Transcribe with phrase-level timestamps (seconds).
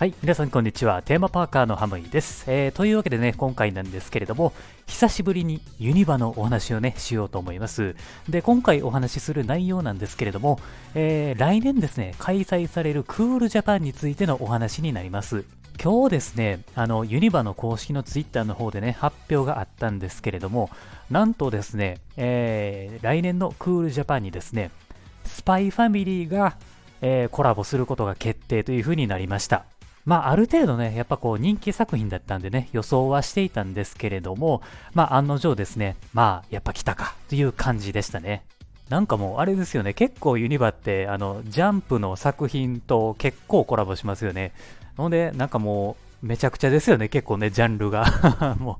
[0.00, 1.02] はい、皆さんこんにちは。
[1.02, 2.70] テーマパーカーのハムイです、えー。
[2.70, 4.54] というわけでね、今回なんですけれども、
[4.86, 7.94] 久しぶりにユニバのお話をね、しようと思います。
[8.26, 10.58] で、今回お話しする内容なんですけれども、
[10.94, 15.44] えー、来年ですね、開催されるクールジャパンについてのお話になります。
[15.78, 20.70] 今日ですね、あの、ユニバの公式のツイッターの方でね、発表があったんですけれども、
[21.10, 24.70] なんとですね、えー、来年のクールジャパンにですね、
[25.26, 26.56] スパイファミリーが、
[27.02, 29.66] えー、コラボすることが決定というふうになりました。
[30.04, 34.62] まあ、ある程度ね、やっぱこう人気作品だったんでね、予想はしていたんですけれども、
[34.94, 38.44] まあ、案の定ですね、まあ、やっぱ来たかという感じでしたね。
[38.88, 44.52] なんかもう、あれですよね、結構ユニバって、あの、ジャンプの作品と結構コラボしますよね。
[44.98, 48.04] ので、なんかもう、めちゃくちゃですよね、結構ね、ジャンルが
[48.60, 48.78] も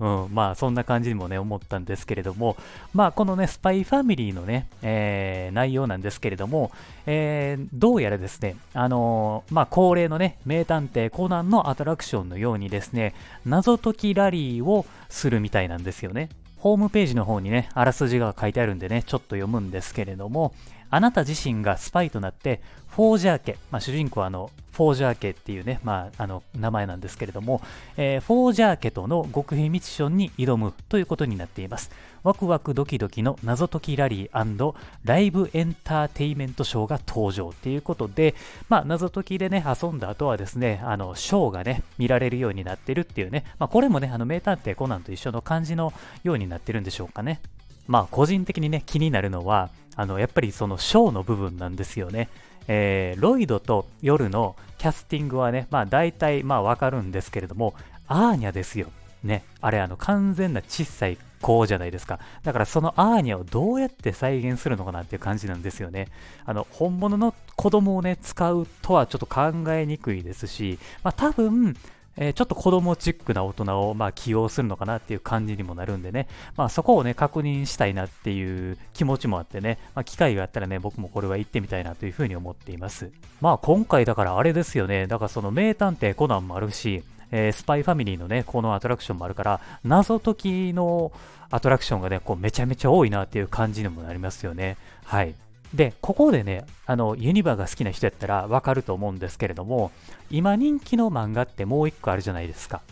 [0.00, 2.56] う、うん、まあ、そんな感じにもね、思ったんですけれども、
[2.92, 6.72] まあ、このね、スパイファミリーのね、えー、内容なんですけれども、
[7.06, 13.14] えー、どうやらですね、あのー、まあ、恒例のね、名探偵コナンのアトラクションのようにですね、
[13.46, 16.28] 謎解きラリーをするみたいなんですよね。
[16.60, 20.52] ホームページの方にね、あらすじが書いてあるんでね、ちょっと読むんですけれども、
[20.90, 27.60] あなた自身がスパイとなって、フォージャー家、まあ、主人公はあの、フォージャー家っていうね、まあ、あの、名前なんですけれども、
[27.96, 31.90] えー、フォージャー家との極秘ミッションに挑むということになっています。
[32.22, 34.74] ワクワクドキドキの謎解きラリー
[35.04, 38.34] ライブエンターテイメントショーが登場っていうことで、
[38.68, 45.92] まあ、謎解きでね、遊んだ後はですね、あの、ショーがね、見られるようになってるっていうね、まあ、これもね、あの、名探偵コナンと一緒の感じの
[46.24, 47.40] ようになってるんでしょうかね。
[47.86, 52.28] まあ、個人的にね、気になるのは、あの、やっぱりそのショーの部分なんですよね。
[52.68, 57.74] えー、ロイドと夜のキャスティングはね、まあ大体まあわかるんですけれども、
[58.06, 58.88] アーニャですよ。
[59.22, 59.44] ね。
[59.60, 62.20] あれあの完全な小さい子じゃないですか。
[62.42, 66.08] だからそのアーニャをどうやって再現するのかなっていう感じなんですよね。
[66.44, 71.76] あの、本物の子供をね、使うとはちょっと考えにくいですし、まあ多分、
[72.20, 83.10] えー、ちょっと子供チックな大人をまあ起用するのかなっていう感じにもなるんでね、まあ、そこをね、確認したいなっていう気持ちもあってね、まあ、機会があったらね、僕もこれは行ってみたいなというふうに思っています。
[83.40, 91.12] まあ今回だからあれですよね、だからその名探偵コナンもあるし、えー、スパイファミリーのね、このアトラクションもあるから、謎解きの
[91.50, 94.76] アトラクションがね、こうめちゃめちゃ多いなっていう感じにもなりますよね。
[95.04, 95.34] はい。
[95.74, 99.92] で、ここでね、あの、ユニバが好きな人やったらわかると思うんですけれども、
[100.30, 102.82] 今人気の漫画ってもう一個あるじゃないですか。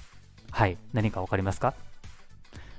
[0.51, 0.77] はい。
[0.93, 1.75] 何かわかりますか？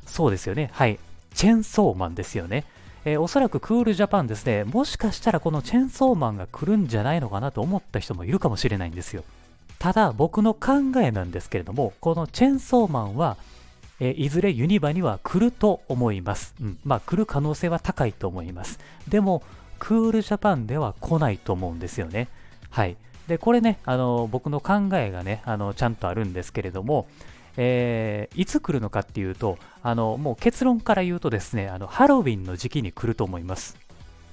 [0.05, 0.69] そうですよね。
[0.73, 0.99] はい。
[1.33, 2.65] チェンソーマンですよね。
[3.05, 9.23] えー、おそらくクールジャパンですね、もしかしたらこのチェンソーマンが来るんじゃないのかなと思った人もいるかもしれないんですよ。
[9.79, 13.37] ただ、僕の考えなんですけれども、このチェンソーマンは、
[14.01, 16.53] えー、いずれユニバには来ると思います。
[16.61, 16.77] うん。
[16.83, 18.79] まあ、来る可能性は高いと思います。
[19.07, 19.43] でも、
[19.79, 22.27] クールジャパンでは来ないと思うんですよね。
[22.69, 22.97] はい。
[23.27, 27.07] で、これね、あの、僕の考えがね、あの、ちゃんとあるんですけれども、
[27.57, 33.77] えー、いつ来るのかっていうと、あの、もう結論から言うとですね、あの、ハロウィンの時期に来ると思います。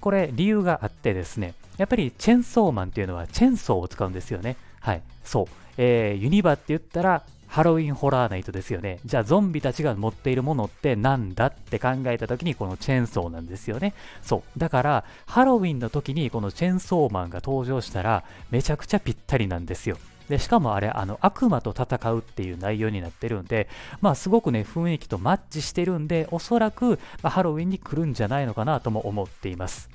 [0.01, 4.57] これ、理由があってですね、やっぱりチェンソーマンっていうのはチェンソーを使うんですよね。
[4.81, 5.03] はい。
[5.25, 5.47] そう。
[5.77, 8.99] えー、ユニバって言ったら、ハロウィンホラーナイトですよね。
[9.05, 13.95] じゃあゾンビたちが持っているものってなんだって考えた時にこのチェーンソーなんですよね。
[14.23, 14.59] そう。
[14.59, 19.97] だからハロウィンの時にこのチェーンソーマンが登場したらめちゃくちゃぴったりなんですよ。
[20.29, 23.69] で、しかもあれ、あの、悪魔と戦うっていう内容になってるんで、
[24.01, 29.89] まあ、すごくね、雰囲気とマッチしてるんで、おそらく、まあ、ハロウィンに来るんじゃないのかなとも思っています。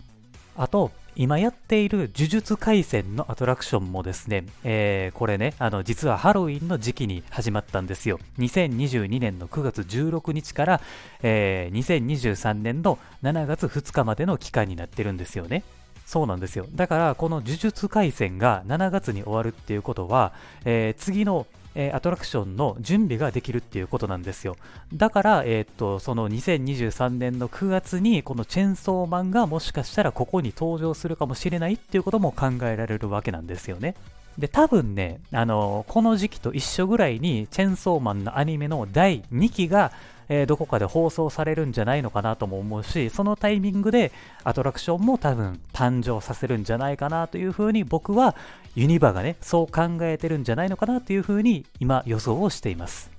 [0.56, 8.20] あと、今やっている呪術廻戦のアトラクションもですね、えー、これね、あの、実はハロウィンの時期に始まったんですよ。
[8.40, 10.82] 2022年の9月16日から、
[11.22, 15.64] えー、2023年の7月2日までの期間になってるんですよね。
[16.06, 16.66] そうなんですよ。
[16.74, 20.34] だから、この呪術廻戦が7月に終わるっていうことは、
[20.66, 21.46] えー、次の
[21.76, 24.58] えー、アトラクションの準備ができるっていうことなんですよ。
[24.94, 33.96] だから、えー、っと、その2023年の9月に、このチェンソーマンがもしかしたらここに登場するかもしれないっていうことも考えられるわけなんですよね。
[34.38, 39.92] で、多分ね、あのこの時期と一緒ぐらいに、チェンソーマンのアニメの第2期が、
[40.34, 44.14] えー、どこかで放送されるんじゃないのかなとも思うし、そのタイミングで
[44.46, 48.34] アトラクションも多分誕生させるんじゃないかなというふうに僕は
[48.74, 53.12] ユニバがね、そう考えてるんじゃないのかなというふうに今予想をしています。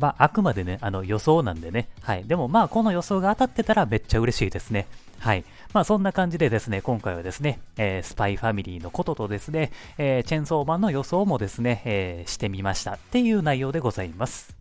[0.00, 1.88] まあ、あくまでね、あの予想なんでね。
[2.02, 2.24] はい。
[2.24, 4.88] でもまあ、この予想が当たってたらめっちゃ嬉しいですね。
[5.20, 5.44] はい。
[5.72, 14.59] まあ、そんな感じでですね、今回はですね、えー、スパイファミリーのこととですね、えー、チェンソーマンの予想もですね、えー、してみましたっていう内容でございます。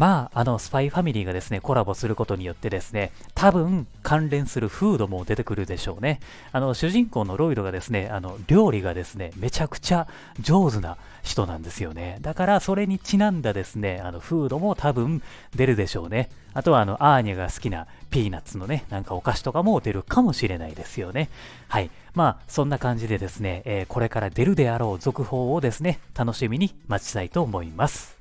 [0.00, 6.20] まあ、あの、スパイファミリーがですね、コラボすることによってですね、多分、関連するフードも出てくるでしょうね。
[6.52, 10.08] あの、主人公のロイドがですね、あの、料理がですね、めちゃくちゃ
[10.40, 12.16] 上手な人なんですよね。
[12.22, 15.20] だから、それにちなんだですね、あの、フードも多分
[15.54, 16.30] 出るでしょうね。
[16.54, 21.28] あとは、あの、アーニャが好きなピーナッツのね、なんかお菓子とかも出るかもしれないですよね。
[21.68, 21.90] はい。
[22.14, 28.19] まあ、そんな感じでですね、えー、これから出るであろう続報をですね、楽しみに待ちたいと思います。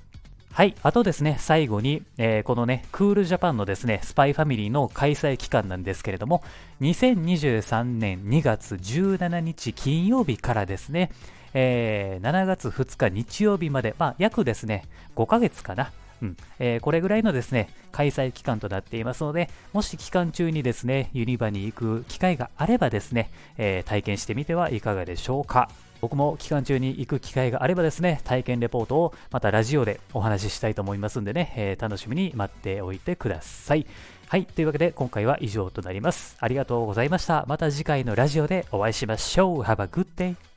[0.51, 0.75] はい。
[0.83, 6.43] あとですね、最後に、えー、このね、クールジャパンのですね、スパイファミリーの開催期間なんですけれども、
[6.81, 11.11] 2023年2月17日金曜日からですね、
[11.53, 14.85] えー、7月2日日曜日まで、まあ、約ですね、
[15.15, 15.91] 5ヶ月かな。
[16.21, 25.69] うんえー、これぐらいのですね、開催期間となっていますので、もし期間中にですね、ユニバに行く機会があればですね、えー、体験してみてはいかがでしょうか。
[26.01, 33.85] 僕も期間中に行く機会があればですね、体験レポートをまたラジオでお話ししたいと思いますんでね、えー、楽しみに待っておいてください。
[34.27, 34.45] はい。
[34.45, 36.37] というわけで今回は以上となります。
[36.39, 37.45] ありがとうございました。
[37.47, 39.61] また次回のラジオでお会いしましょう。
[39.61, 40.48] Have a good day!